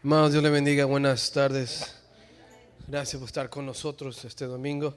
[0.00, 0.84] Hermanos, Dios le bendiga.
[0.84, 1.92] Buenas tardes.
[2.86, 4.94] Gracias por estar con nosotros este domingo.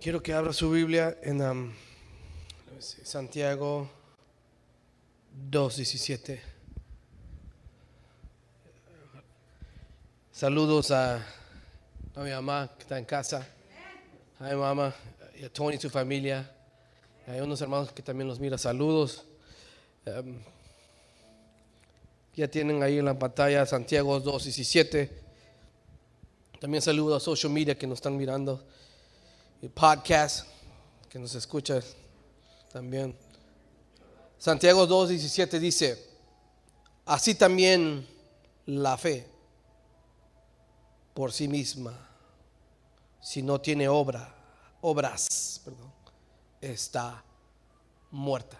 [0.00, 1.72] Quiero que abra su Biblia en um,
[2.78, 3.90] Santiago
[5.50, 6.40] 2.17.
[10.30, 13.44] Saludos a, a mi mamá que está en casa.
[14.38, 14.94] A mi mamá
[15.36, 16.48] y a Tony y su familia.
[17.26, 18.56] Hay unos hermanos que también los mira.
[18.56, 19.24] Saludos.
[20.06, 20.38] Um,
[22.40, 25.10] ya tienen ahí en la pantalla Santiago 2.17.
[26.58, 28.64] También saludo a social media que nos están mirando.
[29.60, 30.46] Y podcast
[31.10, 31.82] que nos escucha
[32.72, 33.14] también.
[34.38, 36.02] Santiago 2.17 dice,
[37.04, 38.08] así también
[38.64, 39.26] la fe
[41.12, 42.08] por sí misma,
[43.20, 44.34] si no tiene obra,
[44.80, 45.92] obras, perdón,
[46.62, 47.22] está
[48.10, 48.58] muerta.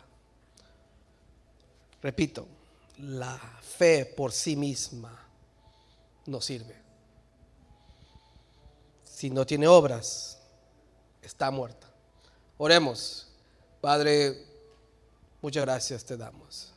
[2.03, 2.47] Repito,
[3.03, 5.19] la fe por sí misma
[6.27, 6.77] no sirve.
[9.05, 10.39] Si no tiene obras,
[11.23, 11.89] está muerta.
[12.59, 13.27] Oremos.
[13.81, 14.47] Padre,
[15.41, 16.73] muchas gracias te damos.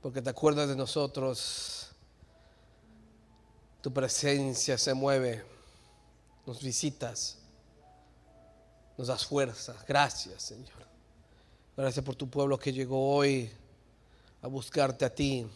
[0.00, 1.90] Porque te acuerdas de nosotros.
[3.80, 5.44] Tu presencia se mueve.
[6.46, 7.38] Nos visitas.
[8.98, 9.74] Nos das fuerza.
[9.86, 10.82] Gracias, Señor.
[11.76, 13.50] Gracias por tu pueblo que llegó hoy
[14.42, 15.46] a buscarte a ti,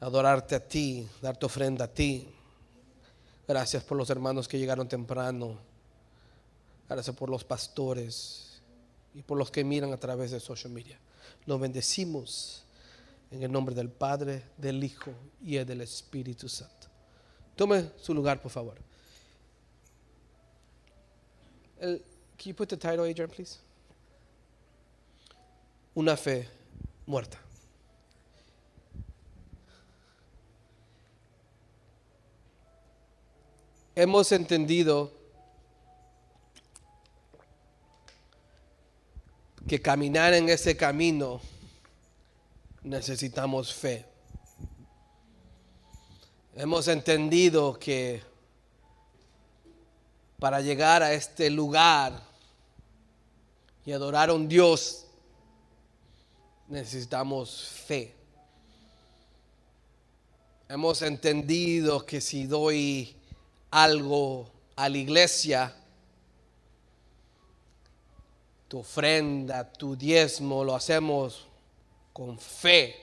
[0.00, 2.28] adorarte a ti, darte ofrenda a ti.
[3.46, 5.56] Gracias por los hermanos que llegaron temprano.
[6.88, 8.60] Gracias por los pastores
[9.14, 10.98] y por los que miran a través de social media.
[11.46, 12.64] Los bendecimos
[13.30, 16.88] en el nombre del Padre, del Hijo y del Espíritu Santo.
[17.54, 18.76] Tome su lugar, por favor.
[21.78, 22.00] Can
[22.44, 23.58] you put the title, Adrian, please?
[25.94, 26.57] Una fe
[27.08, 27.38] muerta.
[33.96, 35.10] Hemos entendido
[39.66, 41.40] que caminar en ese camino
[42.82, 44.04] necesitamos fe.
[46.54, 48.22] Hemos entendido que
[50.38, 52.22] para llegar a este lugar
[53.86, 55.07] y adorar a un Dios
[56.68, 58.14] necesitamos fe.
[60.68, 63.16] Hemos entendido que si doy
[63.70, 65.74] algo a la iglesia,
[68.68, 71.46] tu ofrenda, tu diezmo, lo hacemos
[72.12, 72.94] con fe.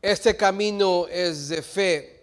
[0.00, 2.22] Este camino es de fe.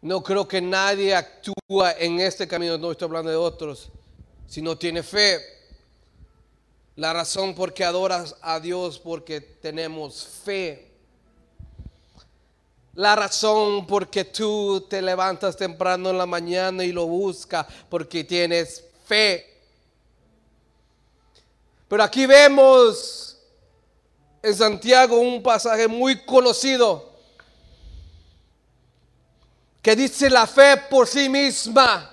[0.00, 3.90] No creo que nadie actúa en este camino, no estoy hablando de otros,
[4.52, 5.40] si no tiene fe.
[6.96, 10.90] La razón por qué adoras a Dios porque tenemos fe.
[12.92, 18.24] La razón por qué tú te levantas temprano en la mañana y lo buscas porque
[18.24, 19.58] tienes fe.
[21.88, 23.38] Pero aquí vemos
[24.42, 27.10] en Santiago un pasaje muy conocido
[29.80, 32.10] que dice la fe por sí misma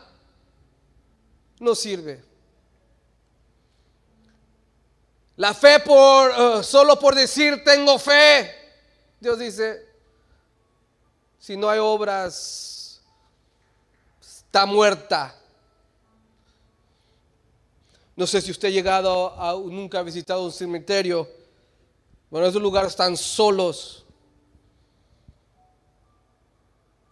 [1.59, 2.28] no sirve.
[5.39, 8.53] La fe por uh, solo por decir tengo fe.
[9.22, 9.88] Dios dice,
[11.38, 13.00] si no hay obras,
[14.19, 15.33] está muerta.
[18.17, 21.25] No sé si usted ha llegado a, nunca ha visitado un cementerio.
[22.29, 24.05] Bueno, esos lugares están solos.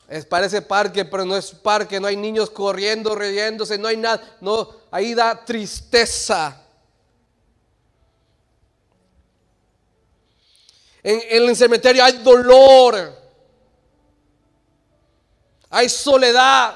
[0.09, 1.97] Es, parece parque, pero no es parque.
[1.97, 4.37] No hay niños corriendo, riéndose, no hay nada.
[4.41, 6.66] No, ahí da tristeza.
[11.03, 13.15] En, el cementerio hay dolor,
[15.69, 16.75] hay soledad.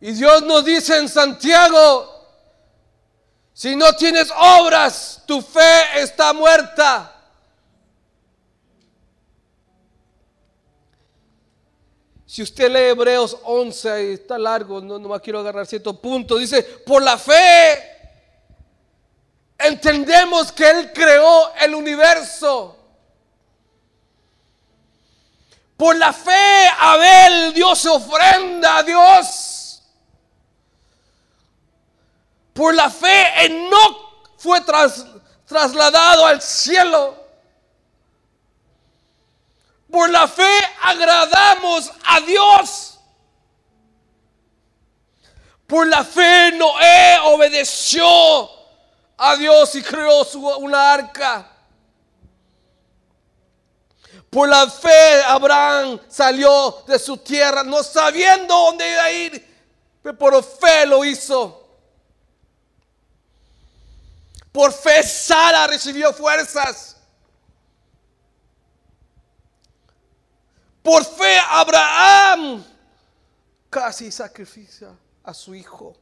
[0.00, 2.08] Y Dios nos dice en Santiago,
[3.52, 7.16] si no tienes obras, tu fe está muerta.
[12.24, 16.62] Si usted lee Hebreos 11, y está largo, no, no quiero agarrar cierto punto, dice,
[16.62, 17.89] por la fe
[19.60, 22.76] entendemos que Él creó el universo.
[25.76, 29.82] Por la fe, Abel dio su ofrenda a Dios.
[32.52, 34.60] Por la fe, Enoch fue
[35.46, 37.16] trasladado al cielo.
[39.90, 43.00] Por la fe agradamos a Dios.
[45.66, 48.59] Por la fe Noé obedeció
[49.22, 51.46] a Dios y creó su, una arca.
[54.30, 59.66] Por la fe Abraham salió de su tierra no sabiendo dónde iba a ir,
[60.02, 61.68] pero por fe lo hizo.
[64.50, 66.96] Por fe Sara recibió fuerzas.
[70.82, 72.64] Por fe Abraham
[73.68, 75.94] casi sacrifica a su hijo.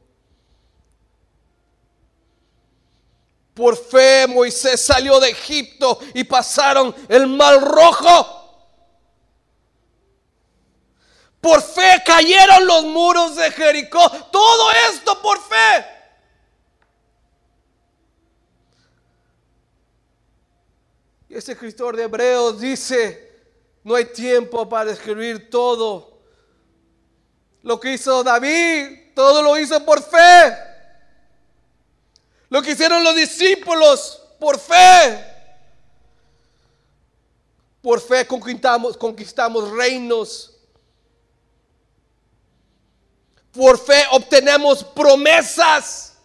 [3.59, 8.63] Por fe Moisés salió de Egipto y pasaron el mar rojo.
[11.41, 14.09] Por fe cayeron los muros de Jericó.
[14.31, 15.85] Todo esto por fe.
[21.27, 23.41] Y ese escritor de Hebreos dice,
[23.83, 26.21] no hay tiempo para escribir todo.
[27.63, 30.68] Lo que hizo David, todo lo hizo por fe.
[32.49, 35.25] Lo que hicieron los discípulos, por fe.
[37.81, 40.55] Por fe conquistamos, conquistamos reinos.
[43.51, 46.17] Por fe obtenemos promesas.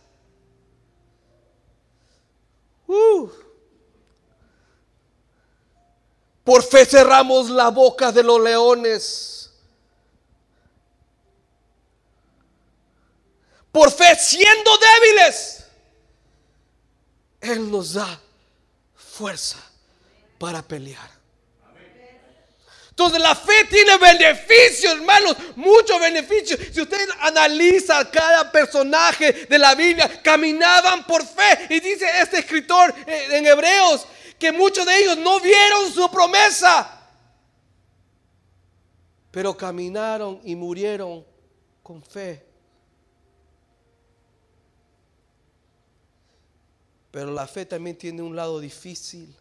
[2.86, 3.30] Uh.
[6.42, 9.50] Por fe cerramos la boca de los leones.
[13.72, 15.63] Por fe siendo débiles,
[17.44, 18.20] Él nos da
[18.94, 19.58] fuerza
[20.38, 21.14] para pelear.
[22.90, 26.60] Entonces la fe tiene beneficios, hermanos, muchos beneficios.
[26.72, 31.66] Si usted analiza cada personaje de la Biblia, caminaban por fe.
[31.70, 34.06] Y dice este escritor eh, en Hebreos
[34.38, 37.08] que muchos de ellos no vieron su promesa,
[39.32, 41.26] pero caminaron y murieron
[41.82, 42.53] con fe.
[47.14, 49.32] Pero la fe también tiene un lado difícil.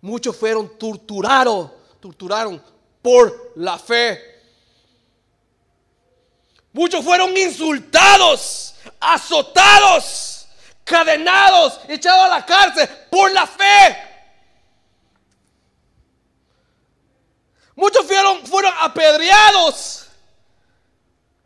[0.00, 2.64] Muchos fueron torturados, torturaron
[3.02, 4.40] por la fe.
[6.72, 10.46] Muchos fueron insultados, azotados,
[10.84, 13.98] cadenados, echados a la cárcel por la fe.
[17.74, 20.06] Muchos fueron, fueron apedreados,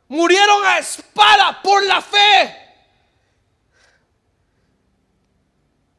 [0.08, 2.67] murieron a espada por la fe.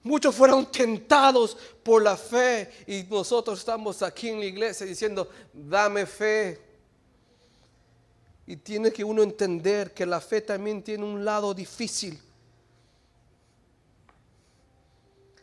[0.03, 6.05] Muchos fueron tentados por la fe y nosotros estamos aquí en la iglesia diciendo, dame
[6.05, 6.61] fe.
[8.45, 12.17] Y tiene que uno entender que la fe también tiene un lado difícil.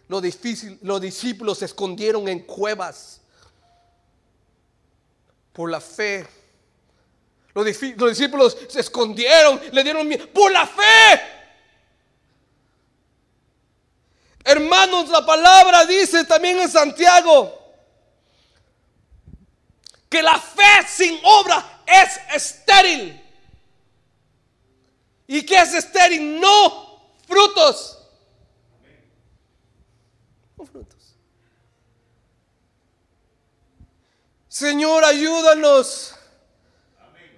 [0.09, 3.21] Lo difícil, los discípulos se escondieron en cuevas
[5.53, 6.27] por la fe.
[7.55, 7.65] Los,
[7.97, 11.23] los discípulos se escondieron, le dieron miedo por la fe.
[14.43, 17.61] Hermanos, la palabra dice también en Santiago
[20.09, 23.21] que la fe sin obra es estéril.
[25.27, 26.41] ¿Y qué es estéril?
[26.41, 27.99] No frutos.
[30.57, 31.17] No frutos.
[34.49, 36.15] Señor, ayúdanos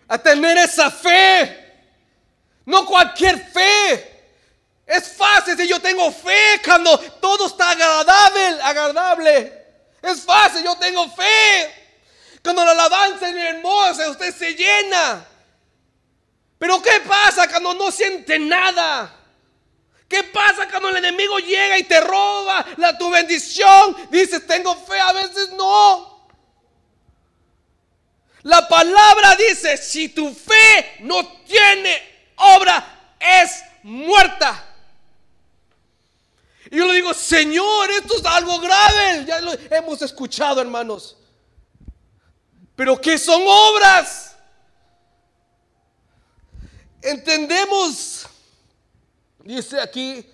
[0.09, 1.65] a tener esa fe.
[2.65, 4.17] No cualquier fe.
[4.87, 9.67] Es fácil si yo tengo fe cuando todo está agradable, agradable.
[10.03, 11.75] Es fácil, yo tengo fe.
[12.43, 15.27] Cuando la alabanza es hermosa, usted se llena.
[16.59, 19.13] Pero ¿qué pasa cuando no siente nada?
[20.09, 23.97] ¿Qué pasa cuando el enemigo llega y te roba la, tu bendición?
[24.11, 26.16] Dices, tengo fe, a veces no.
[28.47, 32.01] La palabra dice, si tu fe no tiene
[32.37, 34.65] obra, es muerta.
[36.71, 39.25] Y yo le digo, Señor, esto es algo grave.
[39.27, 41.17] Ya lo hemos escuchado, hermanos.
[42.77, 44.37] Pero ¿qué son obras?
[47.03, 48.29] Entendemos,
[49.41, 50.25] dice aquí,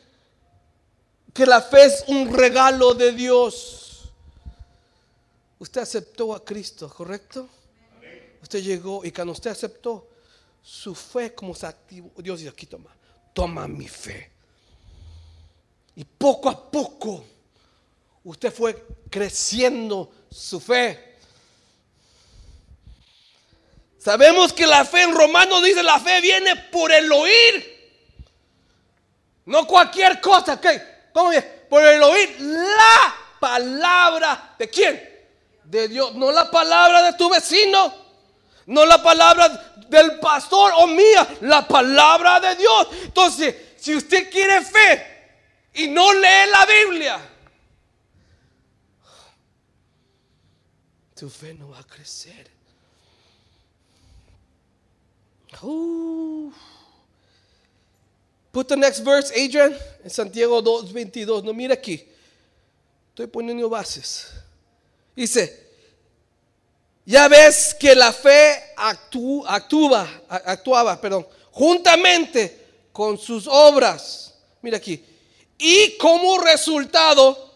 [1.32, 4.12] que la fe es un regalo de Dios.
[5.58, 7.48] Usted aceptó a Cristo, ¿correcto?
[8.42, 10.08] Usted llegó y cuando usted aceptó
[10.62, 12.94] su fe como se activó, Dios dice, aquí toma,
[13.32, 14.30] toma mi fe.
[15.94, 17.24] Y poco a poco
[18.24, 21.12] usted fue creciendo su fe.
[23.98, 27.72] Sabemos que la fe en Romanos dice, la fe viene por el oír.
[29.44, 30.82] No cualquier cosa, ¿qué?
[31.12, 31.30] ¿Cómo
[31.68, 35.10] Por el oír la palabra de quién?
[35.64, 38.01] De Dios, no la palabra de tu vecino,
[38.72, 39.48] No la palabra
[39.86, 42.88] del pastor o mía, la palabra de Dios.
[43.04, 45.06] Entonces, si usted quiere fe
[45.74, 47.20] y no lee la Biblia,
[51.14, 52.50] tu fe no va a crecer.
[58.52, 61.44] Put the next verse, Adrian, en Santiago 2:22.
[61.44, 62.08] No, mira aquí.
[63.10, 64.28] Estoy poniendo bases.
[65.14, 65.71] Dice,
[67.04, 70.10] ya ves que la fe actuaba,
[71.00, 74.34] perdón, juntamente con sus obras.
[74.60, 75.04] Mira aquí.
[75.58, 77.52] Y como resultado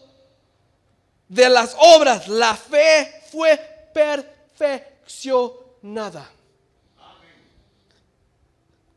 [1.27, 3.57] de las obras, la fe fue
[3.93, 6.29] perfeccionada.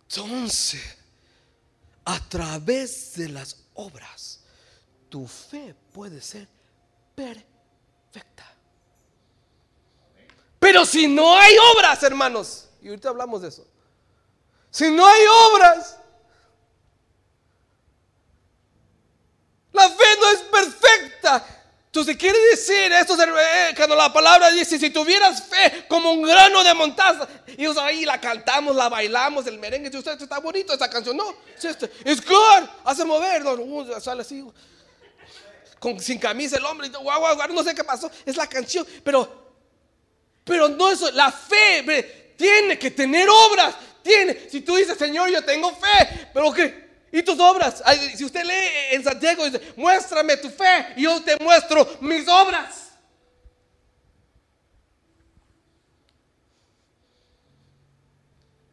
[0.08, 0.80] Entonces,
[2.04, 4.40] a través de las obras,
[5.08, 6.48] tu fe puede ser
[7.14, 8.49] perfecta.
[10.60, 13.66] Pero si no hay obras, hermanos, y ahorita hablamos de eso,
[14.70, 15.96] si no hay obras,
[19.72, 21.56] la fe no es perfecta.
[21.86, 26.62] Entonces quiere decir esto, eh, cuando la palabra dice, si tuvieras fe como un grano
[26.62, 27.26] de montaza,
[27.56, 31.34] y o ahí la cantamos, la bailamos, el merengue, usted está bonito esta canción, no,
[31.56, 34.46] es este, good, hace mover, no, sale así,
[35.98, 39.39] sin camisa el hombre, guau, guau, guau, no sé qué pasó, es la canción, pero,
[40.44, 45.44] pero no eso, la fe tiene que tener obras, tiene, si tú dices, Señor, yo
[45.44, 47.82] tengo fe, pero que ¿Y tus obras?
[48.16, 52.90] Si usted lee en Santiago, dice, muéstrame tu fe y yo te muestro mis obras.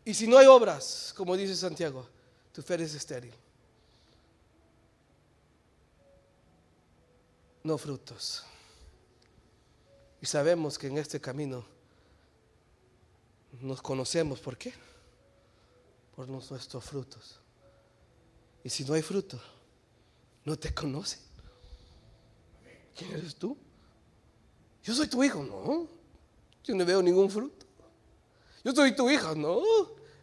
[0.06, 2.08] Y si no hay obras, como dice Santiago,
[2.54, 3.34] tu fe es estéril.
[7.64, 8.46] No frutos.
[10.22, 11.66] Y sabemos que en este camino
[13.62, 14.40] nos conocemos.
[14.40, 14.74] ¿Por qué?
[16.16, 17.40] Por nuestros frutos.
[18.64, 19.40] Y si no hay fruto,
[20.44, 21.20] no te conocen.
[22.96, 23.56] ¿Quién eres tú?
[24.84, 25.88] Yo soy tu hijo, no.
[26.64, 27.66] Yo no veo ningún fruto.
[28.64, 29.62] Yo soy tu hija, no.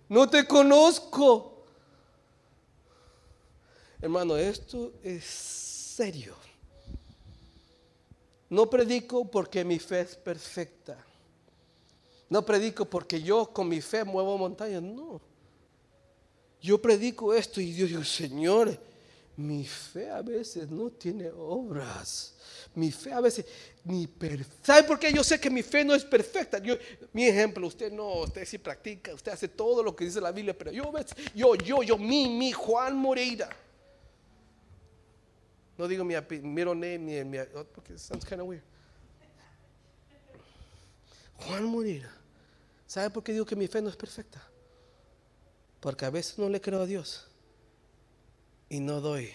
[0.09, 1.65] No te conozco.
[4.01, 6.37] Hermano, esto es serio.
[8.55, 10.97] No predico porque mi fe es perfecta.
[12.31, 15.21] No predico porque yo con mi fe muevo montañas, no.
[16.63, 18.79] Yo predico esto y Dios dice, Señor,
[19.37, 22.37] mi fe a veces no tiene obras.
[22.77, 23.45] Mi fe a veces
[23.83, 24.55] ni perfecta.
[24.63, 26.59] ¿Sabe por qué yo sé que mi fe no es perfecta?
[26.59, 26.77] Yo,
[27.13, 30.57] mi ejemplo, usted no, usted sí practica, usted hace todo lo que dice la Biblia,
[30.57, 30.93] pero yo,
[31.35, 33.64] yo, yo, yo, mi, mi, Juan Moreira.
[35.77, 38.63] No digo mi middle name ni mi, oh, porque sounds kind of weird.
[41.39, 42.11] Juan Moreira.
[42.87, 44.41] ¿Sabe por qué digo que mi fe no es perfecta?
[45.81, 47.27] Porque a veces no le creo a Dios
[48.69, 49.31] y no doy.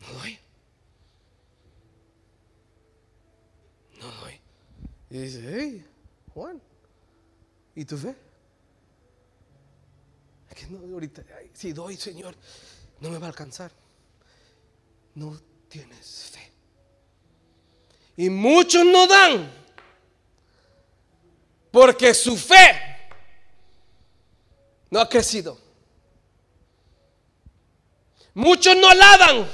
[0.00, 0.38] No doy.
[4.00, 4.40] No doy.
[5.10, 5.86] Y dice, hey,
[6.34, 6.60] Juan,
[7.74, 8.14] ¿y tu fe?
[10.50, 12.34] Es que no, ahorita, ay, si doy, Señor,
[13.00, 13.70] no me va a alcanzar.
[15.14, 15.38] No
[15.68, 16.52] tienes fe.
[18.16, 19.52] Y muchos no dan
[21.70, 22.80] porque su fe
[24.90, 25.58] no ha crecido.
[28.34, 29.50] Muchos no alaban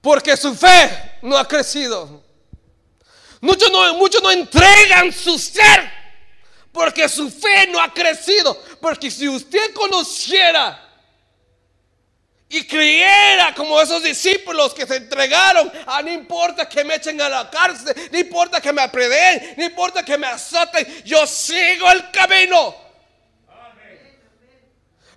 [0.00, 2.22] porque su fe no ha crecido.
[3.40, 5.90] Muchos no, muchos no entregan su ser
[6.72, 8.56] porque su fe no ha crecido.
[8.80, 10.89] Porque si usted conociera
[12.52, 17.28] y creyera como esos discípulos que se entregaron, ah, no importa que me echen a
[17.28, 22.10] la cárcel, no importa que me apreden, no importa que me azoten, yo sigo el
[22.10, 22.74] camino.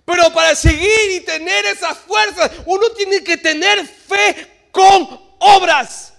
[0.04, 6.12] Pero para seguir y tener esa fuerza, uno tiene que tener fe con obras.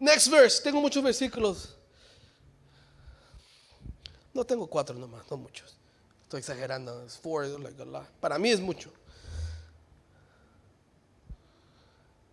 [0.00, 0.62] Next verse.
[0.62, 1.75] Tengo muchos versículos.
[4.36, 5.74] No tengo cuatro nomás, no muchos.
[6.24, 7.06] Estoy exagerando.
[7.22, 7.46] Four.
[8.20, 8.92] Para mí es mucho.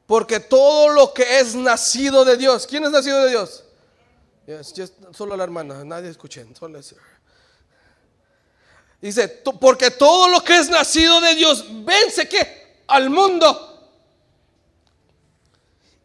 [0.05, 2.67] Porque todo lo que es nacido de Dios.
[2.67, 3.63] ¿Quién es nacido de Dios?
[5.13, 6.81] Solo la hermana, nadie escuchen, solo
[9.01, 13.89] Dice, "To- porque todo lo que es nacido de Dios vence que al mundo.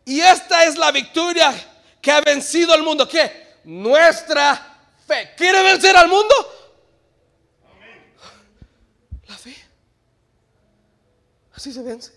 [0.05, 1.53] Y esta es la victoria
[2.01, 3.09] que ha vencido al mundo.
[3.09, 3.59] ¿Qué?
[3.65, 4.78] Nuestra
[5.09, 5.31] fe.
[5.37, 6.35] ¿Quiere vencer al mundo?
[9.27, 9.57] La fe.
[11.55, 12.13] Así se vence.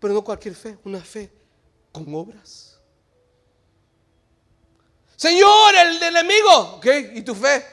[0.00, 1.32] Pero no cualquier fe, una fe
[1.92, 2.78] con obras.
[5.16, 6.86] Señor, el enemigo, ¿ok?
[7.14, 7.64] ¿Y tu fe?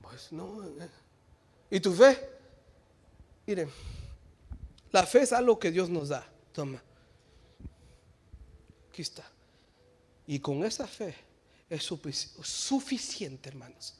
[0.00, 0.62] Pues no.
[0.64, 0.88] eh.
[1.70, 2.30] ¿Y tu fe?
[3.46, 3.72] Miren,
[4.92, 6.24] la fe es algo que Dios nos da.
[6.52, 6.80] Toma.
[8.90, 9.28] Aquí está.
[10.26, 11.25] Y con esa fe
[11.68, 13.94] es sufici- suficiente, hermanos.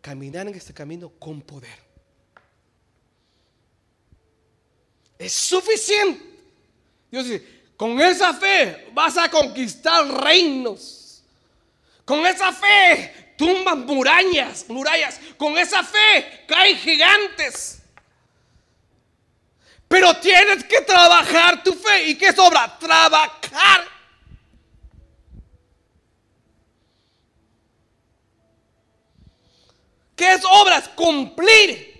[0.00, 1.78] Caminar en este camino con poder.
[5.18, 6.22] Es suficiente.
[7.10, 11.22] Dios dice, con esa fe vas a conquistar reinos.
[12.04, 15.20] Con esa fe tumban murallas, murallas.
[15.36, 17.78] Con esa fe caen gigantes.
[19.86, 22.08] Pero tienes que trabajar tu fe.
[22.08, 22.76] ¿Y qué sobra?
[22.78, 23.84] Trabajar.
[30.16, 30.88] ¿Qué es obras?
[30.90, 31.90] Cumplir.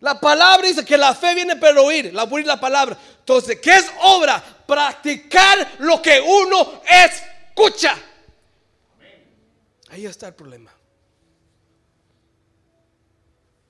[0.00, 2.98] La palabra dice que la fe viene por oír, la oír la palabra.
[3.20, 4.42] Entonces, ¿qué es obra?
[4.66, 7.96] Practicar lo que uno escucha.
[9.90, 10.72] Ahí está el problema.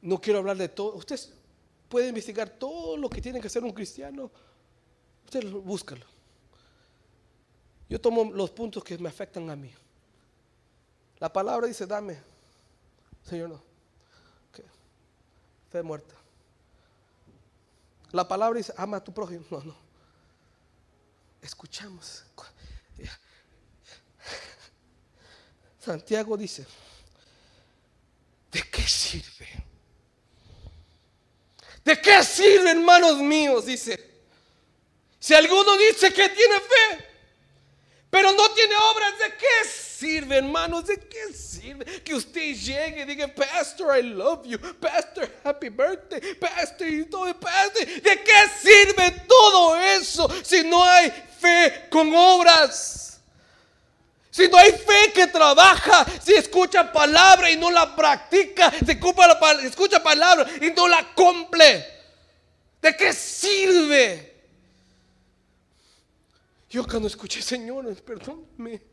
[0.01, 0.95] No quiero hablar de todo.
[0.95, 1.21] Usted
[1.89, 4.31] puede investigar todo lo que tiene que hacer un cristiano.
[5.25, 6.07] Usted lo- búscalo.
[7.89, 9.71] Yo tomo los puntos que me afectan a mí.
[11.19, 12.32] La palabra dice, dame.
[13.29, 13.55] Señor, no.
[13.57, 14.65] Ok.
[15.71, 16.15] Fe muerta.
[18.11, 19.45] La palabra dice, ama a tu prójimo.
[19.51, 19.77] No, no.
[21.41, 22.25] Escuchamos.
[25.85, 26.65] Santiago dice,
[28.53, 29.49] ¿de qué sirve?
[31.85, 33.67] ¿De qué sirve, hermanos míos?
[33.67, 34.13] Dice,
[35.19, 37.09] si alguno dice que tiene fe,
[38.11, 40.87] pero no tiene obras, ¿de qué sirve, hermanos?
[40.87, 46.35] ¿De qué sirve que usted llegue y diga, Pastor, I love you, Pastor, happy birthday,
[46.35, 47.87] Pastor, y todo, Pastor?
[47.87, 53.21] ¿De qué sirve todo eso si no hay fe con obras?
[54.31, 58.93] Si no hay fe que trabaja, si escucha palabra y no la practica, si
[59.67, 61.87] escucha palabra y no la cumple,
[62.81, 64.33] ¿de qué sirve?
[66.71, 68.92] Yo cuando escuché, Señor, perdóname.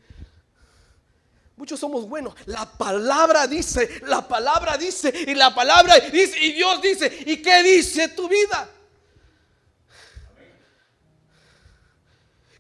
[1.60, 2.34] Muchos somos buenos.
[2.46, 7.62] La palabra dice, la palabra dice, y la palabra dice, y Dios dice, ¿y qué
[7.62, 8.70] dice tu vida?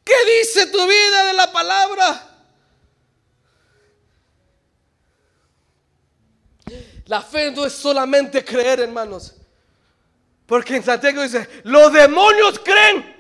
[0.03, 2.41] ¿Qué dice tu vida de la palabra?
[7.05, 9.33] La fe no es solamente creer, hermanos.
[10.45, 13.15] Porque en Santiago dice, los demonios creen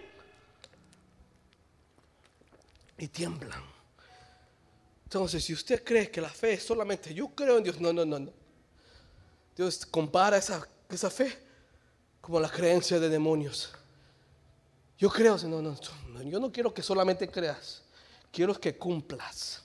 [2.97, 3.68] y tiemblan.
[5.09, 8.05] Entonces, si usted cree que la fe es solamente yo creo en Dios, no, no,
[8.05, 8.31] no, no.
[9.55, 11.35] Dios compara esa, esa fe
[12.21, 13.73] como la creencia de demonios.
[14.99, 15.75] Yo creo, no, no,
[16.09, 17.81] no, yo no quiero que solamente creas,
[18.31, 19.63] quiero que cumplas.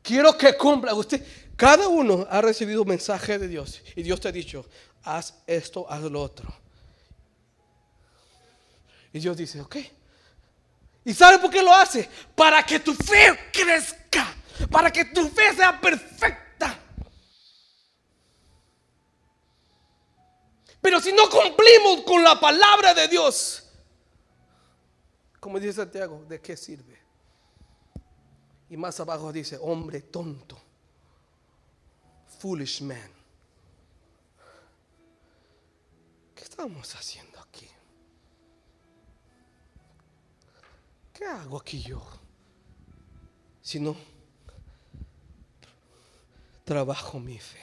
[0.00, 0.94] Quiero que cumpla.
[0.94, 4.64] Usted, cada uno ha recibido un mensaje de Dios y Dios te ha dicho,
[5.02, 6.54] haz esto, haz lo otro.
[9.12, 9.76] Y Dios dice, ok.
[11.04, 12.08] ¿Y sabe por qué lo hace?
[12.34, 14.34] Para que tu fe crezca,
[14.70, 16.78] para que tu fe sea perfecta.
[20.80, 23.68] Pero si no cumplimos con la palabra de Dios,
[25.38, 27.00] como dice Santiago, ¿de qué sirve?
[28.68, 30.60] Y más abajo dice, hombre tonto,
[32.38, 33.12] foolish man.
[36.34, 37.31] ¿Qué estamos haciendo
[41.12, 42.02] ¿Qué hago aquí yo?
[43.60, 43.94] Si no,
[46.64, 47.60] trabajo mi fe.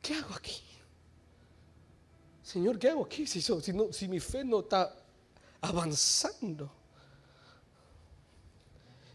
[0.00, 0.60] ¿Qué hago aquí?
[2.42, 4.94] Señor, ¿qué hago aquí si, si mi fe no está
[5.60, 6.70] avanzando?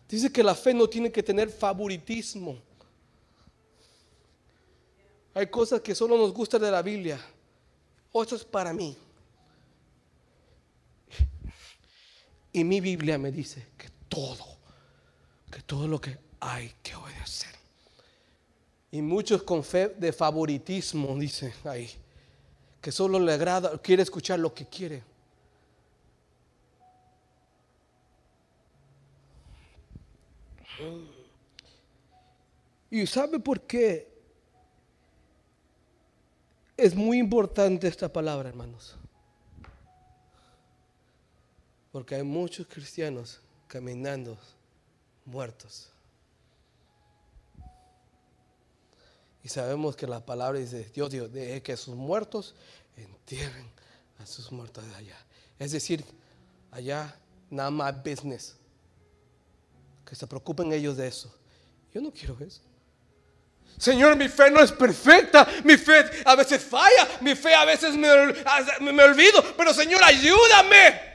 [0.09, 2.57] Dice que la fe no tiene que tener favoritismo.
[5.33, 7.19] Hay cosas que solo nos gustan de la Biblia.
[8.13, 8.97] Esto es para mí.
[12.57, 14.43] Y mi Biblia me dice que todo,
[15.51, 17.53] que todo lo que hay que obedecer.
[18.89, 21.87] Y muchos con fe de favoritismo dicen ahí,
[22.81, 25.03] que solo le agrada, quiere escuchar lo que quiere.
[32.89, 34.07] ¿Y sabe por qué
[36.75, 38.97] es muy importante esta palabra, hermanos?
[41.97, 44.37] Porque hay muchos cristianos caminando
[45.25, 45.89] muertos.
[49.43, 52.53] Y sabemos que la palabra dice, Dios dijo, de que sus muertos
[52.95, 53.67] entierren
[54.19, 55.17] a sus muertos de allá.
[55.57, 56.05] Es decir,
[56.69, 58.55] allá nada más business.
[60.05, 61.33] Que se preocupen ellos de eso.
[61.91, 62.61] Yo no quiero eso.
[63.79, 67.95] Señor, mi fe no es perfecta, mi fe a veces falla, mi fe a veces
[67.95, 68.07] me,
[68.93, 71.06] me, olvido, pero Señor, ayúdame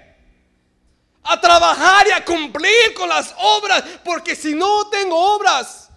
[1.23, 5.91] a trabajar y a cumplir con las obras, porque si no tengo obras,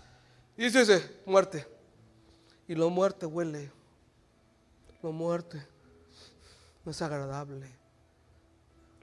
[0.56, 1.68] dice ese, muerte.
[2.68, 3.72] Y lo muerte huele,
[5.02, 5.66] lo muerte
[6.84, 7.70] no es agradable,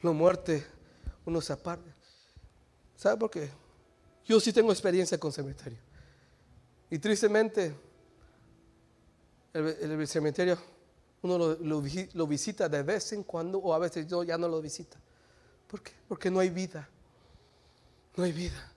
[0.00, 0.66] lo muerte
[1.24, 1.92] uno se aparta.
[2.96, 3.50] ¿Sabe por qué?
[4.24, 5.78] Yo sí tengo experiencia con cementerio.
[6.90, 7.74] Y tristemente,
[9.52, 10.58] el, cementerio
[11.22, 14.98] uno lo, visita de vez en cuando o a veces yo ya no lo visita.
[15.72, 15.92] ¿Por qué?
[16.06, 16.86] Porque no hay vida.
[18.14, 18.70] No hay vida.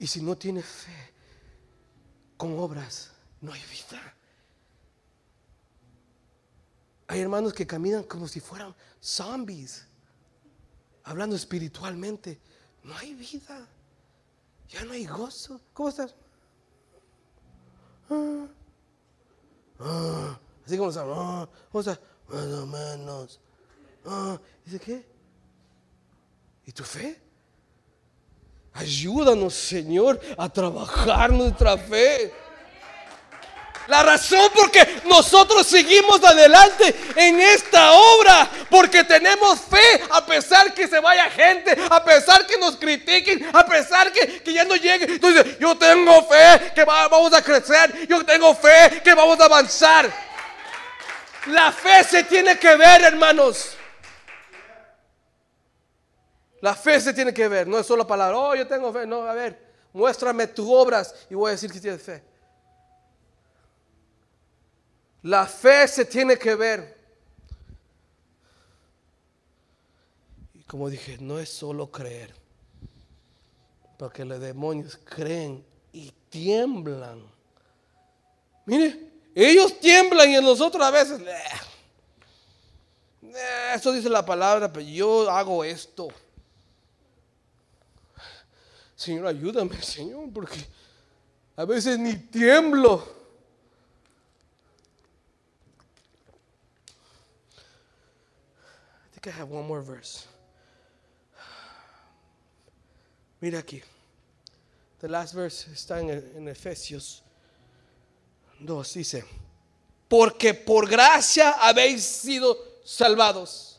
[0.00, 1.14] Y si no tiene fe
[2.36, 4.02] con obras, no hay vida.
[7.06, 9.86] Hay hermanos que caminan como si fueran zombies,
[11.04, 12.40] hablando espiritualmente.
[12.82, 13.64] No hay vida.
[14.70, 15.60] Ya no hay gozo.
[15.72, 16.16] ¿Cómo estás?
[18.10, 18.48] Ah,
[19.78, 21.06] ah, así como estás.
[21.06, 22.00] Ah, ¿Cómo estás?
[22.26, 23.40] Más o menos.
[24.64, 25.06] Dice, ¿qué?
[26.66, 27.20] ¿Y tu fe?
[28.74, 32.32] Ayúdanos, Señor, a trabajar nuestra fe.
[33.88, 40.74] La razón por que nosotros seguimos adelante en esta obra, porque tenemos fe a pesar
[40.74, 45.06] que se vaya gente, a pesar que nos critiquen, a pesar que, ya no llegue.
[45.06, 50.12] Entonces, yo tengo fe que vamos a crecer, yo tengo fe que vamos a avanzar.
[51.46, 53.78] La fe se tiene que ver, hermanos.
[56.60, 59.22] La fe se tiene que ver, no es solo palabra, oh, yo tengo fe, no,
[59.22, 59.58] a ver,
[59.92, 62.22] muéstrame tus obras y voy a decir que tienes fe.
[65.22, 66.96] La fe se tiene que ver.
[70.54, 72.34] Y como dije, no es solo creer.
[73.96, 77.22] Porque los demonios creen y tiemblan.
[78.64, 81.20] Mire, ellos tiemblan y nosotros a veces...
[83.74, 86.08] Eso dice la palabra, pero yo hago esto.
[88.98, 90.58] Señor, ayúdame, Señor, porque
[91.56, 93.16] a veces ni tiemblo.
[99.24, 100.26] I have one more verse.
[103.40, 103.82] Mira aquí.
[105.00, 107.22] The last verse está en, en Efesios
[108.58, 108.94] 2.
[108.94, 109.24] Dice,
[110.08, 113.78] porque por gracia habéis sido salvados.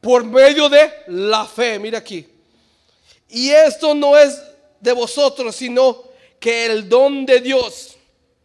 [0.00, 1.78] Por medio de la fe.
[1.78, 2.37] Mira aquí.
[3.28, 4.40] Y esto no es
[4.80, 6.02] de vosotros, sino
[6.40, 7.96] que el don de Dios,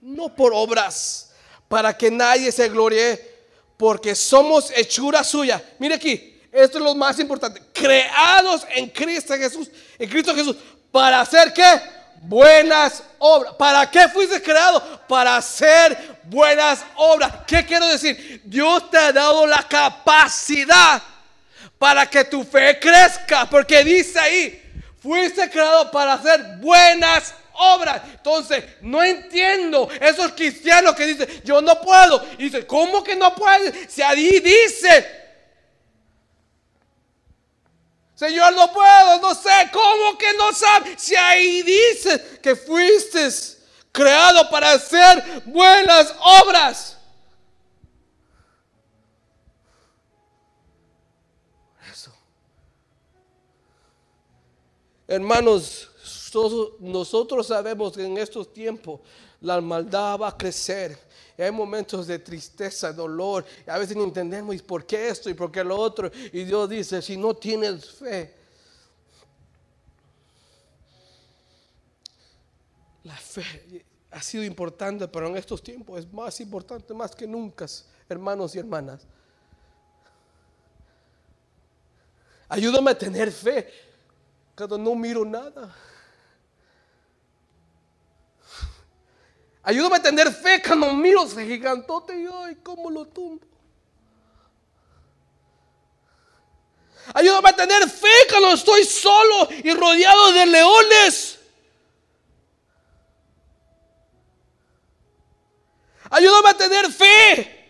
[0.02, 1.32] no por obras,
[1.67, 3.34] para que nadie se gloríe
[3.78, 5.63] porque somos hechura suya.
[5.80, 7.62] Mire aquí, esto es lo más importante.
[7.74, 10.56] Creados en Cristo Jesús, en Cristo Jesús,
[10.91, 11.82] para hacer qué?
[12.22, 13.56] Buenas obras.
[13.56, 14.82] ¿Para qué fuiste creado?
[15.08, 17.34] Para hacer buenas obras.
[17.48, 18.41] ¿Qué quiero decir?
[18.46, 21.02] Dios te ha dado la capacidad
[21.78, 24.62] para que tu fe crezca, porque dice ahí,
[25.04, 28.02] fuiste creado para hacer buenas obras.
[28.06, 32.26] Entonces, no entiendo esos cristianos que dicen, yo no puedo.
[32.38, 33.92] Y dice, ¿cómo que no puedes?
[33.92, 35.22] Si ahí dice,
[38.16, 41.02] Señor, no puedo, no sé, ¿cómo que no sabes?
[41.02, 43.28] Si ahí dice que fuiste
[43.92, 46.98] creado para hacer buenas obras.
[55.13, 55.91] Hermanos,
[56.80, 58.99] nosotros sabemos que en estos tiempos
[59.41, 60.97] la maldad va a crecer.
[61.38, 63.45] hay momentos de tristeza, dolor.
[63.67, 66.10] A veces no entendemos por qué esto y por qué lo otro.
[66.32, 68.34] Y Dios dice, si no tienes fe,
[73.04, 77.67] la fe ha sido importante, pero en estos tiempos es más importante, más que nunca,
[78.10, 79.06] hermanos y hermanas.
[82.49, 83.92] Ayúdame a tener fe
[84.56, 85.76] cuando no miro nada.
[89.63, 93.46] Ayúdame a tener fe cuando miro ese gigantote y ay, cómo lo tumbo.
[97.13, 101.39] Ayúdame a tener fe cuando estoy solo y rodeado de leones.
[106.10, 107.62] Ayúdame a tener fe.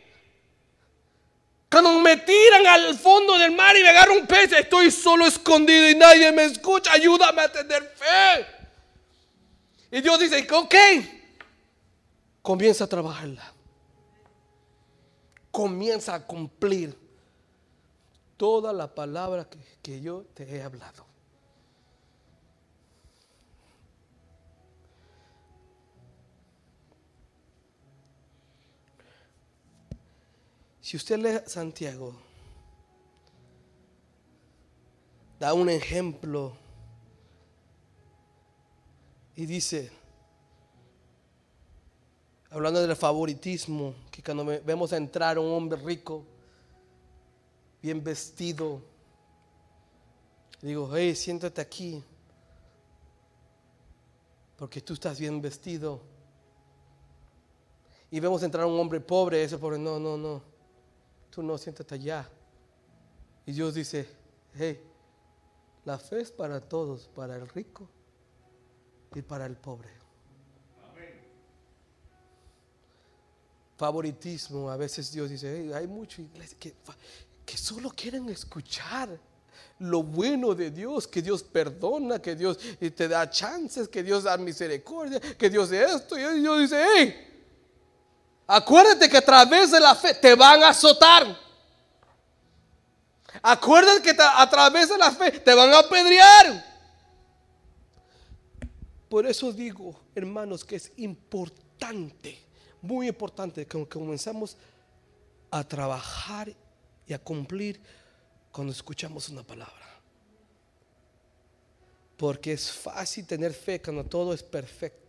[1.73, 5.89] Cuando me tiran al fondo del mar y me agarro un pez, estoy solo escondido
[5.89, 6.91] y nadie me escucha.
[6.91, 8.45] Ayúdame a tener fe.
[9.89, 10.75] Y Dios dice, ok,
[12.43, 13.51] comienza a trabajarla.
[15.49, 16.95] Comienza a cumplir
[18.37, 21.07] toda la palabra que, que yo te he hablado.
[30.83, 32.13] Si usted lee Santiago,
[35.39, 36.57] da un ejemplo
[39.33, 39.89] y dice,
[42.49, 46.25] hablando del favoritismo, que cuando vemos entrar un hombre rico,
[47.81, 48.81] bien vestido,
[50.61, 52.03] digo, hey, siéntate aquí,
[54.57, 56.01] porque tú estás bien vestido.
[58.11, 60.52] Y vemos entrar un hombre pobre, ese pobre, no, no, no
[61.33, 62.29] tú no siéntate allá.
[63.45, 64.07] Y Dios dice,
[64.55, 64.79] hey,
[65.83, 67.89] la fe es para todos, para el rico
[69.15, 69.89] y para el pobre.
[73.75, 76.75] Favoritismo, a veces Dios dice, hey, hay muchos iglesias que,
[77.43, 79.19] que solo quieren escuchar
[79.79, 84.37] lo bueno de Dios, que Dios perdona, que Dios te da chances, que Dios da
[84.37, 86.17] misericordia, que Dios de esto.
[86.17, 87.32] Y Dios dice, hey,
[88.47, 91.39] Acuérdate que a través de la fe te van a azotar.
[93.41, 96.73] Acuérdate que a través de la fe te van a apedrear.
[99.09, 102.39] Por eso digo, hermanos, que es importante,
[102.81, 104.57] muy importante que comenzamos
[105.51, 106.51] a trabajar
[107.05, 107.79] y a cumplir
[108.51, 109.73] cuando escuchamos una palabra.
[112.17, 115.02] Porque es fácil tener fe cuando todo es perfecto.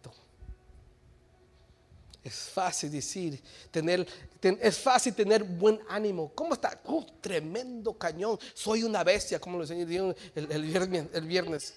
[2.24, 4.08] Es fácil decir, tener,
[4.40, 6.32] es fácil tener buen ánimo.
[6.34, 6.80] ¿Cómo está?
[6.86, 8.38] Oh, tremendo cañón.
[8.54, 11.74] Soy una bestia, como lo enseñé el, el, viernes, el viernes.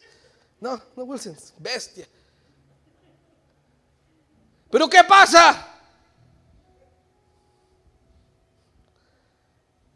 [0.62, 2.08] No, no, Wilson, bestia.
[4.72, 5.68] Pero ¿qué pasa?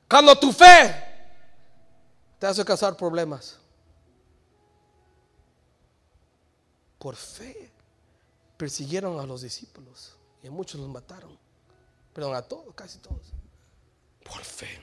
[0.10, 0.94] Cuando tu fe
[2.38, 3.58] te hace causar problemas.
[7.00, 7.72] Por fe
[8.58, 10.18] persiguieron a los discípulos.
[10.44, 11.38] Y a muchos los mataron.
[12.14, 13.34] Perdón, a todos, casi todos.
[14.24, 14.80] Por fe.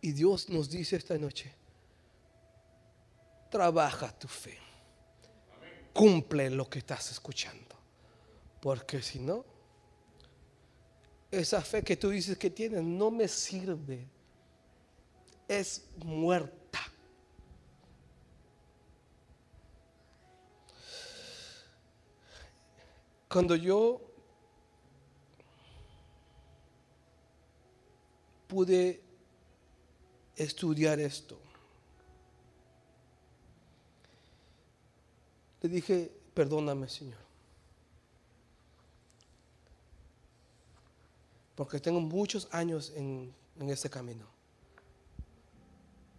[0.00, 1.52] Y Dios nos dice esta noche,
[3.50, 4.58] trabaja tu fe.
[5.92, 7.76] Cumple lo que estás escuchando.
[8.60, 9.44] Porque si no,
[11.30, 14.06] esa fe que tú dices que tienes no me sirve.
[15.46, 16.57] Es muerta.
[23.28, 24.00] Cuando yo
[28.46, 29.02] pude
[30.34, 31.38] estudiar esto,
[35.60, 37.18] le dije, perdóname Señor,
[41.54, 44.24] porque tengo muchos años en, en este camino,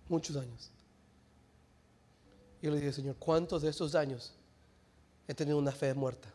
[0.07, 0.69] muchos años.
[2.61, 4.33] Yo le dije, Señor, ¿cuántos de estos años
[5.27, 6.31] he tenido una fe muerta?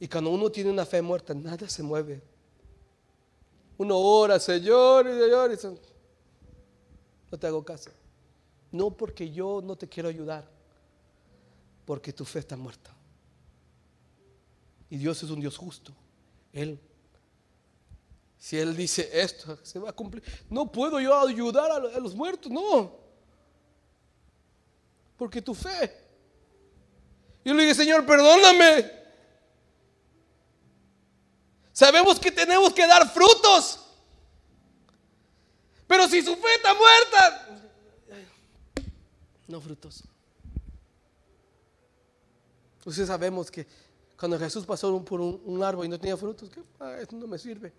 [0.00, 2.22] Y cuando uno tiene una fe muerta, nada se mueve.
[3.76, 7.90] Uno ora, Señor, y Señor, y no te hago caso.
[8.70, 10.48] No porque yo no te quiero ayudar,
[11.84, 12.94] porque tu fe está muerta.
[14.90, 15.92] Y Dios es un Dios justo.
[16.52, 16.78] Él,
[18.36, 20.22] si Él dice esto, se va a cumplir.
[20.48, 22.96] No puedo yo ayudar a los muertos, no.
[25.16, 25.92] Porque tu fe.
[27.44, 28.97] Yo le dije, Señor, perdóname.
[31.78, 33.78] Sabemos que tenemos que dar frutos.
[35.86, 37.60] Pero si su fe está muerta,
[39.46, 40.02] no frutos.
[42.78, 43.64] Entonces sabemos que
[44.18, 47.38] cuando Jesús pasó por un, árbol y no tenía frutos, que ah, eso no me
[47.38, 47.72] sirve.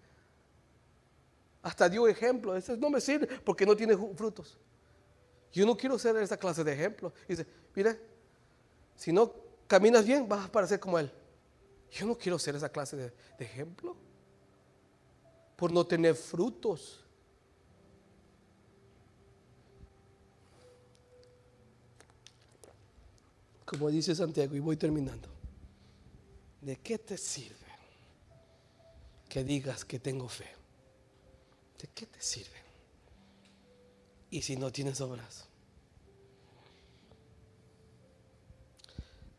[1.62, 4.58] Hasta dio ejemplo, eso no me sirve porque no tiene frutos.
[5.52, 7.12] Yo no quiero ser esa clase de ejemplo.
[7.28, 8.00] dice, mire,
[8.96, 9.34] si no
[9.68, 11.12] caminas bien, vas a parecer como Él.
[11.92, 13.96] Yo no quiero ser esa clase de, ejemplo
[15.56, 17.04] por no tener frutos.
[23.66, 25.28] Como dice Santiago, y voy terminando.
[26.62, 27.56] ¿De qué te sirve
[29.28, 30.50] que digas que tengo fe?
[31.80, 32.58] ¿De qué te sirve?
[34.32, 35.49] Y si no tienes obras.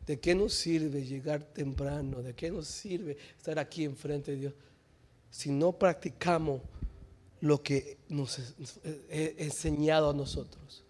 [0.05, 2.21] ¿De qué nos sirve llegar temprano?
[2.21, 4.53] ¿De qué nos sirve estar aquí enfrente de Dios
[5.31, 6.61] si no practicamos
[7.39, 8.43] lo que nos ha
[9.11, 10.83] enseñado a nosotros.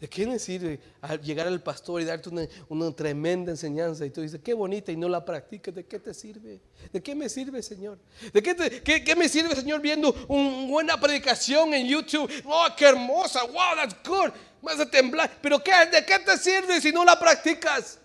[0.00, 0.80] ¿De qué me sirve
[1.22, 2.28] llegar al pastor y darte
[2.68, 5.72] una, tremenda enseñanza y tú dices, qué bonita y no la practicas?
[5.72, 6.60] ¿De qué te sirve?
[6.92, 7.98] ¿De qué me sirve, Señor?
[8.32, 12.28] ¿De qué, qué, me sirve, Señor, viendo una buena predicación en YouTube?
[12.46, 13.44] ¡Oh, qué hermosa!
[13.44, 14.32] ¡Wow, that's good!
[14.62, 15.38] Vas a temblar.
[15.42, 17.98] ¿Pero de qué te sirve si no la practicas?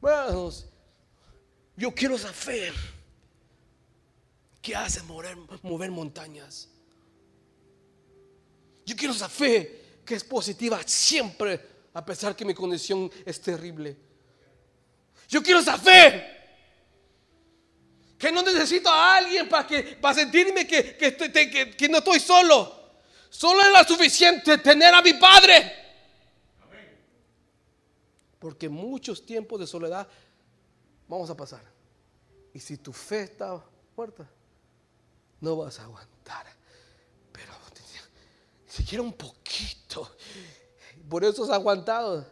[0.00, 0.66] Hermanos,
[1.76, 2.72] yo quiero esa fe
[4.62, 6.68] que hace mover, montañas.
[8.84, 11.60] Yo quiero esa fe que es positiva siempre,
[11.92, 13.96] a pesar que mi condición es terrible.
[15.28, 16.34] Yo quiero esa fe.
[18.16, 22.85] Que no necesito a alguien para, que, para sentirme que, no estoy solo.
[23.36, 25.72] Solo es la suficiente tener a mi Padre.
[28.38, 30.06] Porque muchos tiempos de soledad
[31.08, 31.62] vamos a pasar.
[32.54, 33.62] Y si tu fe está
[33.96, 34.28] muerta,
[35.40, 36.16] no vas a aguantar
[38.76, 40.10] siquiera un poquito.
[41.08, 42.26] Por eso has aguantado.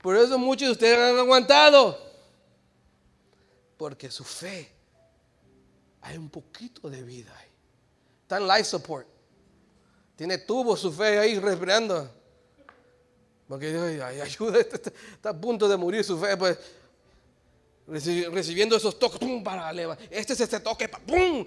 [0.00, 1.98] Por eso muchos de ustedes han aguantado.
[3.76, 4.72] Porque su fe,
[6.00, 7.48] hay un poquito de vida ahí.
[8.22, 9.13] Está en life support.
[10.16, 12.10] Tiene tubo su fe ahí respirando.
[13.48, 16.36] Porque ay, ayuda, está a punto de morir su fe.
[16.36, 16.58] Pues,
[17.86, 19.70] recibiendo esos toques, para.
[20.10, 21.46] Este es este toque, ¡pum!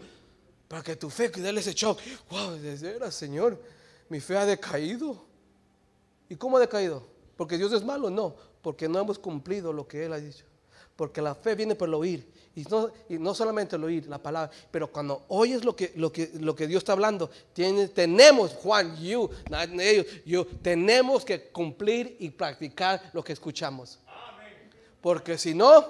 [0.68, 2.00] para que tu fe, que déle ese shock.
[2.30, 3.58] Wow, desde era, Señor
[4.10, 5.26] mi fe ha decaído.
[6.30, 7.04] ¿Y cómo ha decaído?
[7.36, 8.10] ¿Porque Dios es malo?
[8.10, 10.46] No, porque no hemos cumplido lo que Él ha dicho.
[10.98, 12.34] Porque la fe viene por el oír.
[12.56, 16.12] Y no, y no solamente el oír, la palabra, pero cuando oyes lo que, lo
[16.12, 19.30] que, Dios está hablando, tenemos, Juan, you,
[19.80, 24.00] ellos, yo, tenemos que cumplir y practicar lo que escuchamos.
[25.02, 25.86] Porque si no,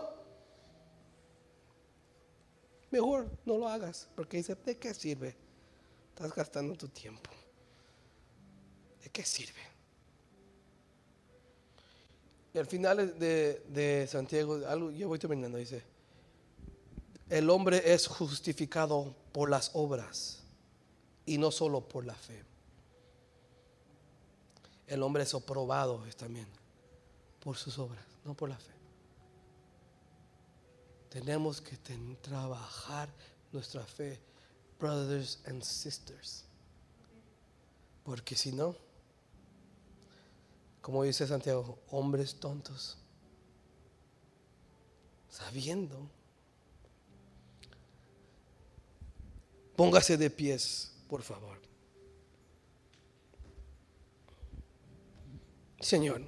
[2.92, 4.10] mejor no lo hagas.
[4.14, 5.36] Porque dice, ¿de qué sirve?
[6.10, 7.32] Estás gastando tu tiempo.
[9.02, 9.77] ¿De qué sirve?
[12.58, 15.84] Al final de, Santiago, algo, yo voy terminando, dice,
[17.30, 20.44] el hombre es justificado por las obras
[21.26, 22.44] y no solo por la fe.
[24.88, 26.48] El hombre es aprobado también
[27.42, 28.72] por sus obras, no por la fe.
[31.10, 31.78] Tenemos que
[32.22, 33.10] trabajar
[33.52, 34.20] nuestra fe,
[34.80, 36.46] brothers and sisters.
[38.04, 38.76] Porque si no,
[40.88, 42.98] como dice Santiago, hombres tontos,
[45.30, 46.10] sabiendo.
[49.76, 51.60] Póngase de pies, por favor.
[55.82, 56.22] Señor,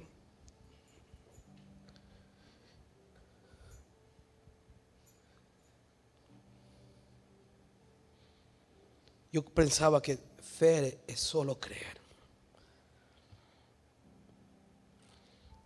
[9.32, 11.99] yo pensaba que fe es solo creer.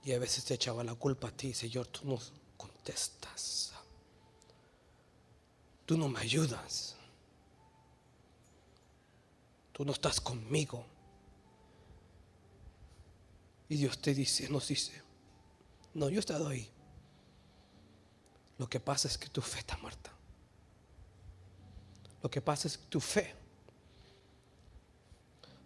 [0.05, 2.19] Y a veces te echaba la culpa a ti, Señor, tú no
[2.57, 3.73] contestas.
[5.87, 6.97] Tú no me ayudas.
[9.73, 10.85] Tú no estás conmigo.
[13.69, 15.03] Y Dios te dice, nos dice,
[15.95, 16.71] no, yo he estado ahí.
[18.59, 20.13] Lo que pasa es que tu fe está muerta.
[22.23, 23.35] Lo que pasa es que tu fe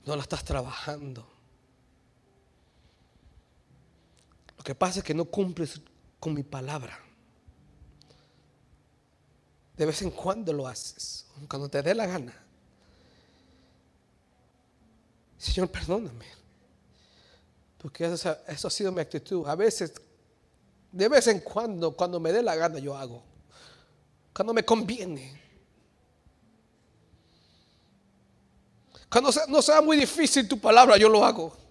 [0.06, 1.37] no la estás trabajando.
[4.58, 5.80] Lo que pasa es que no cumples
[6.18, 6.98] con mi palabra.
[9.76, 12.34] De vez en cuando lo haces, cuando te dé la gana.
[15.38, 16.26] Señor, perdóname.
[17.78, 19.46] Porque eso, ha sido mi actitud.
[19.46, 19.92] A veces,
[20.90, 23.22] de vez en cuando, cuando me dé la gana, yo hago.
[24.34, 25.40] Cuando me conviene.
[29.08, 31.67] Cuando no sea muy difícil tu palabra, yo lo hago.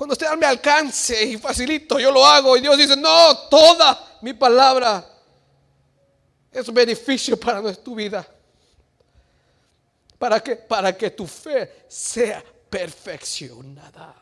[0.00, 2.56] Cuando usted me alcance y facilito, yo lo hago.
[2.56, 5.06] Y Dios dice, no, toda mi palabra
[6.50, 8.26] es beneficio para tu vida.
[10.18, 14.14] ¿Para que Para que tu fe sea perfeccionada.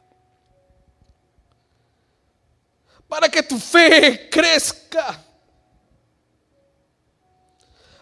[3.09, 5.25] Para que tu fe crezca.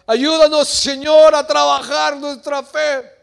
[0.07, 3.16] Ayúdanos, Señor, a trabajar nuestra fe.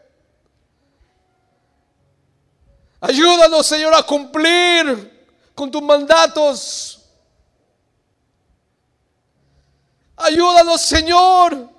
[2.99, 7.01] Ayúdanos, Señor, a cumplir con tus mandatos.
[10.15, 11.69] Ayúdanos, Señor,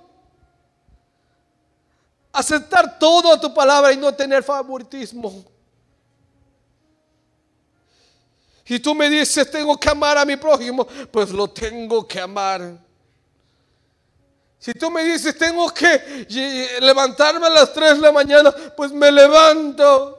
[2.31, 5.43] a aceptar todo a tu palabra y no tener favoritismo.
[8.69, 12.77] Y tú me dices, tengo que amar a mi prójimo, pues lo tengo que amar.
[14.59, 16.27] Si tú me dices, tengo que
[16.81, 20.16] levantarme a las 3 de la mañana, pues me levanto.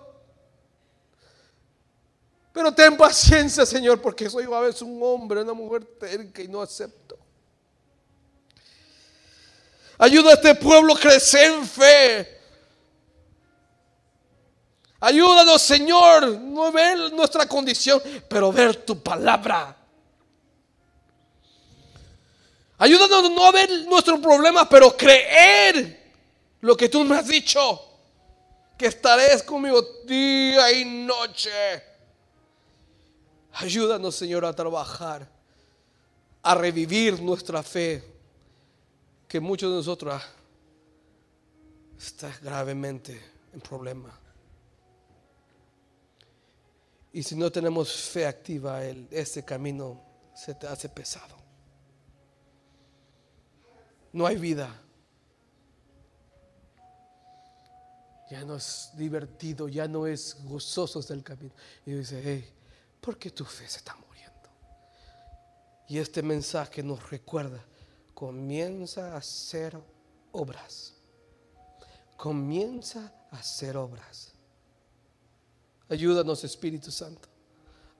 [2.59, 6.61] Pero ten paciencia, Señor, porque soy a veces un hombre, una mujer terca y no
[6.61, 7.17] acepto.
[9.97, 12.41] Ayuda a este pueblo a crecer en fe.
[14.99, 19.77] Ayúdanos, Señor, no ver nuestra condición, pero ver tu palabra.
[22.77, 26.13] Ayúdanos no a ver nuestros problemas, pero creer
[26.63, 27.85] lo que tú me has dicho.
[28.77, 31.88] Que estarás conmigo día y noche.
[33.61, 35.29] Ayúdanos, Señor, a trabajar,
[36.45, 38.05] a revivir nuestra fe,
[39.27, 40.23] que muchos de nosotros
[41.99, 43.21] está gravemente
[43.53, 44.17] en problema.
[47.13, 50.01] Y si no tenemos fe activa, el, ese camino
[50.37, 51.35] se te hace pesado.
[54.13, 54.73] No hay vida.
[58.31, 61.53] Ya no es divertido, ya no es gozoso el camino.
[61.85, 62.58] Y dice, hey,
[63.01, 64.49] ¿por qué tu fe se está muriendo?
[65.89, 67.65] Y este mensaje nos recuerda,
[68.15, 69.79] comienza a hacer
[70.33, 70.95] obras.
[72.17, 74.33] Comienza a hacer obras.
[75.89, 77.29] Ayúdanos, Espíritu Santo.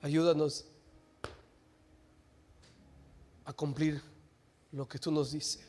[0.03, 0.65] Ayúdanos
[3.45, 4.03] a cumplir
[4.73, 5.68] lo que tú nos dices.